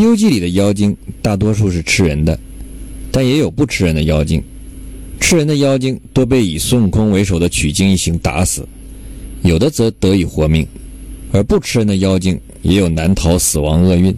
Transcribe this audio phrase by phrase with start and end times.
[0.02, 2.40] 《西游记》里的妖精大多数是吃人的，
[3.12, 4.42] 但也有不吃人的妖精。
[5.20, 8.66] 吃人的妖精多被以孙悟空为首的取经一行打死，
[9.42, 10.64] 有的则得以活命；
[11.32, 14.16] 而不吃人的妖精也有难逃死亡厄运。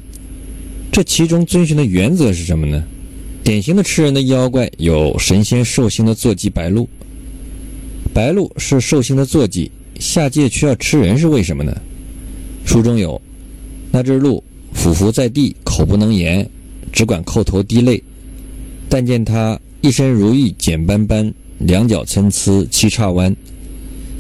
[0.93, 2.81] 这其中遵循的原则是什么呢？
[3.43, 6.89] 典型的吃人的妖怪有神仙寿星的坐骑白鹿。
[8.15, 9.69] 白鹿是寿星的坐骑，
[9.99, 11.77] 下界却要吃人，是为什么呢？
[12.65, 13.21] 书中有
[13.91, 14.45] 那只鹿。
[14.83, 16.45] 俯伏在地，口不能言，
[16.93, 18.03] 只管叩头滴泪。
[18.89, 23.33] 但见他一身如玉简斑斑，两脚参差七叉弯。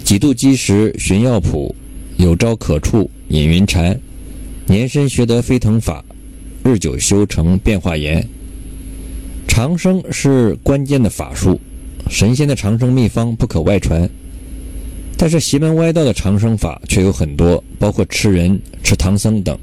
[0.04, 1.74] 几度积食寻药谱，
[2.16, 3.98] 有招可触引云禅。
[4.66, 6.04] 年深学得飞腾法，
[6.64, 8.24] 日久修成变化言。
[9.48, 11.60] 长生是关键的法术，
[12.08, 14.08] 神仙的长生秘方不可外传。
[15.16, 19.58] 但是邪门歪道的长生法却有很多，包括吃人、吃唐僧等。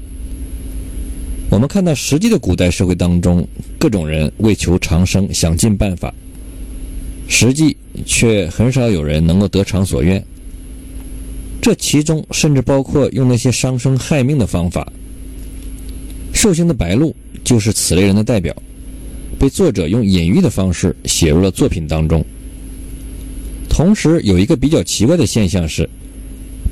[1.50, 3.46] 我们看到实际的古代社会当中，
[3.76, 6.14] 各种人为求长生，想尽办法，
[7.26, 10.24] 实际却很少有人能够得偿所愿。
[11.60, 14.90] 这其中甚至包括用那些伤生害命的方法。
[16.32, 18.54] 寿星的白鹿就是此类人的代表，
[19.36, 22.24] 被作者用隐喻的方式写入了作品当中。
[23.68, 25.86] 同时，有一个比较奇怪的现象是，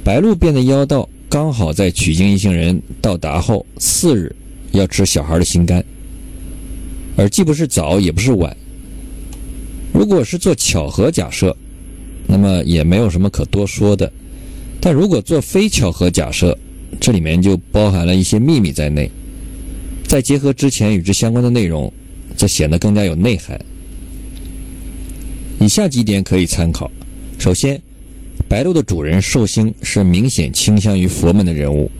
[0.05, 4.34] 白鹿变的妖道刚好在取经一行人到达后次日。
[4.73, 5.85] 要吃小孩的心肝，
[7.17, 8.57] 而既不是早也不是晚。
[9.93, 11.57] 如果是做巧合假设，
[12.27, 14.11] 那么也没有什么可多说的。
[14.81, 16.57] 但如果做非巧合假设，
[17.01, 19.11] 这里面就包含了一些秘密在内。
[20.07, 21.93] 再结合之前与之相关的内容，
[22.37, 23.61] 则显得更加有内涵。
[25.61, 26.91] 以下几点可以参考：
[27.39, 27.81] 首先，
[28.49, 31.91] 白鹿的主人寿星是明显倾向于佛门的人物。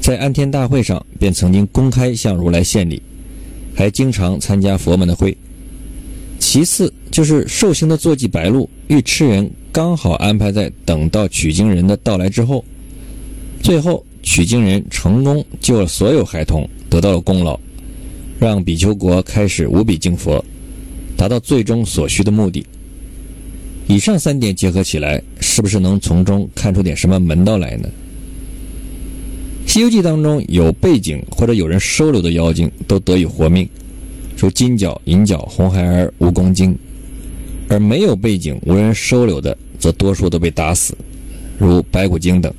[0.00, 3.00] 在安天大会上，便曾经公开向如来献礼，
[3.74, 5.36] 还经常参加佛门的会。
[6.38, 12.64] 其次，就是寿星的坐骑白鹿欲吃人，刚好安排在等到取经人的到来之后。
[13.62, 17.60] 最后，取经人成功救了所有孩童，得到了功劳，
[18.38, 20.42] 让比丘国开始无比敬佛，
[21.14, 22.64] 达到最终所需的目的。
[23.86, 27.88] 以上三点结合起来，是不是能从中看出点什么门道来呢？
[29.70, 33.68] 《西游记》当中有背景或者有人收留的妖精都得以活命，
[34.36, 36.74] 如金角、银角、红孩儿、蜈蚣精；
[37.68, 40.92] 而没有背景、无人收留的，则多数都被打死，
[41.56, 42.52] 如白骨精等。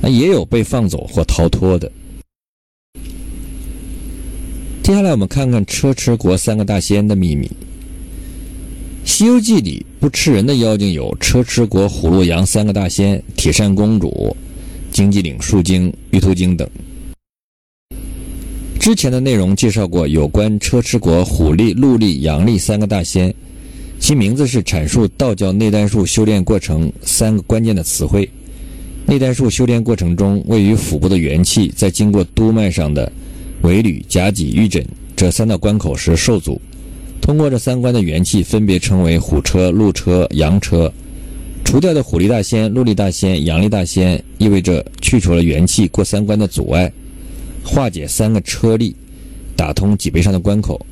[0.00, 1.88] 那也有被放走或逃脱的。
[4.82, 7.46] 接下来我们看看车迟国三个大仙的秘密。
[9.04, 14.36] 《西游记》里不吃人的妖精有车迟国、虎落羊三个大仙、铁扇公主。
[14.94, 16.66] 经济岭树精、玉兔精等。
[18.78, 23.34] 之前的内容介绍过有关车迟国虎力、鹿力、羊力三个大仙，
[23.98, 28.30] 其名字是阐述道教内丹术修炼过程三个关键的词汇。
[29.04, 33.10] 内丹术修炼过程中，位于腹部的元气在经过督脉上的
[33.62, 36.60] 尾闾、甲脊、玉枕这三道关口时受阻，
[37.20, 40.92] 通过这三关的元气分别称为虎车、鹿车、羊车。
[41.64, 46.92] 除掉的虎力大仙、鹿力大仙、羊力大仙，意味着去除了元气过三关的阻碍，
[47.64, 48.94] 化解三个车力，
[49.56, 50.84] 打通脊背上的关口。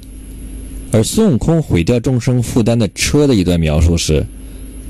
[0.91, 4.27] 而孙悟空毁掉众生负担的车的一段描述是：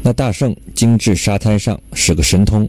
[0.02, 2.66] 那大圣精至沙滩上，使个神通，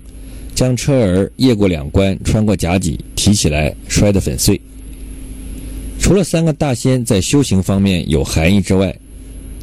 [0.53, 4.59] 将车儿越过两关，穿过甲脊，提起来摔得粉碎。
[5.99, 8.93] 除了三个大仙在修行方面有含义之外，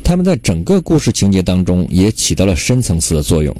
[0.03, 3.55] 他们在整个故事情节当中也起到了深层次的作用。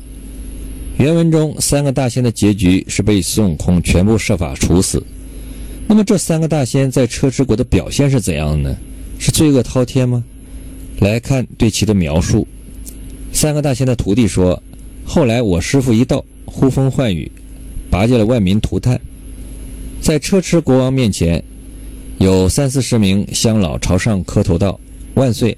[0.99, 5.03] 原文中三个大仙的结局是被孙悟空全部设法处死。
[5.87, 8.77] 那么这三个大仙在车迟国的表现是怎样的呢？
[9.19, 10.23] 是罪恶滔天吗？
[10.99, 12.47] 来看对其的描述。
[13.33, 14.63] 三个大仙的徒弟说
[15.05, 17.31] ：“后来我师傅一到，呼风唤雨，
[17.91, 19.01] 拔掉了万民涂炭，
[20.01, 21.43] 在车迟国王面前，
[22.19, 24.79] 有三四十名乡老朝上磕头道
[25.15, 25.57] ：‘万岁！’”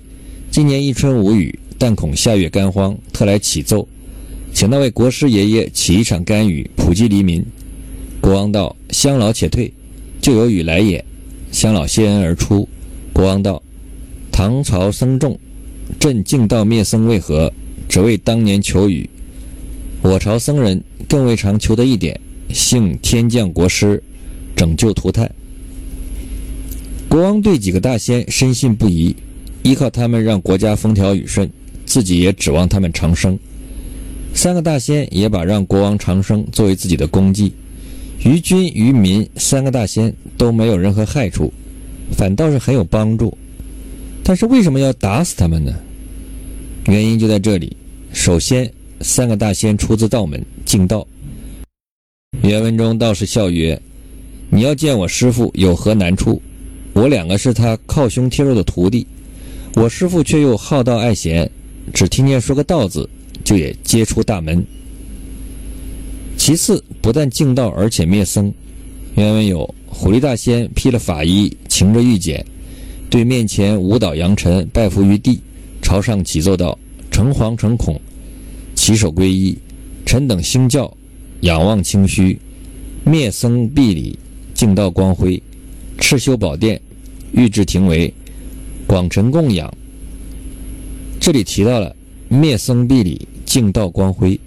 [0.53, 3.89] 今年一春无雨，但恐下月干荒，特来启奏，
[4.53, 7.43] 请那位国师爷爷起一场甘雨，普济黎民。
[8.21, 9.73] 国王道：“乡老且退，
[10.21, 11.03] 就有雨来也。”
[11.51, 12.69] 乡老谢恩而出。
[13.15, 13.63] 国王道
[14.31, 15.41] ：“唐朝僧众，
[15.99, 17.51] 朕敬道灭僧为何？
[17.89, 19.09] 只为当年求雨。
[20.03, 22.21] 我朝僧人更未尝求得一点，
[22.53, 24.03] 幸天降国师，
[24.55, 25.35] 拯救涂炭。”
[27.09, 29.17] 国王对几个大仙深信不疑。
[29.63, 31.51] 依靠他们让国家风调雨顺，
[31.87, 33.39] 自己也指望他们长生。
[34.35, 37.53] 三个大仙也把让国王长生作为自己的功绩，
[38.25, 41.53] 于君于民三个大仙都没有任何害处，
[42.17, 43.37] 反倒是很有帮助。
[44.25, 45.73] 但是为什么要打死他们呢？
[46.87, 47.77] 原因就在这里。
[48.13, 48.71] 首先，
[49.01, 51.07] 三个大仙出自道门敬道。
[52.43, 53.81] 原文中道士笑曰
[54.51, 56.41] ：“你要见我师傅有何难处？
[56.95, 59.07] 我两个是他靠胸贴肉的徒弟，
[59.75, 61.51] 我师傅却又好道爱贤，
[61.95, 63.09] 只听见说个道字，
[63.43, 64.63] 就也接出大门。
[66.37, 68.53] 其次，不但敬道，而且灭僧。
[69.15, 72.45] 原文有虎力大仙披了法衣，擎着玉简，
[73.09, 75.41] 对面前舞蹈扬尘拜伏于地，
[75.81, 76.79] 朝上启奏道
[77.11, 77.99] ：‘诚惶诚恐，
[78.75, 79.57] 起手皈依，
[80.05, 80.95] 臣等兴教，
[81.41, 82.39] 仰望清虚，
[83.05, 84.19] 灭僧毕礼，
[84.53, 85.43] 敬道光辉，
[85.99, 86.81] 赤修宝殿，
[87.33, 88.13] 玉制庭为，
[88.93, 89.73] 广成供养。’
[91.19, 91.97] 这里提到了
[92.29, 94.39] 灭僧毕礼，净道光辉。”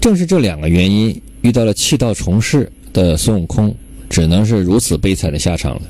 [0.00, 3.74] 正是这两个原因，遇到了弃道从事的孙悟空，
[4.08, 5.82] 只能是如此悲惨的下场了。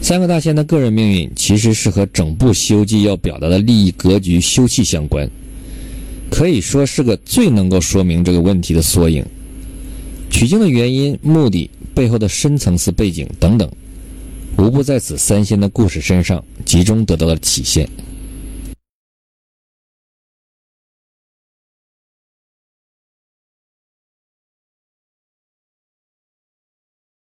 [0.00, 5.28] 三个大仙的个人命运，其实是和整部《西游记》要表达的利益格局、修气相关，
[6.30, 9.22] 可以说是个最能够说明这个问题的缩影。
[10.30, 13.70] 取经的原因、目的、背后的深层次背景等等，
[14.58, 17.88] 无不在此三仙的故事身上集中得到了体现。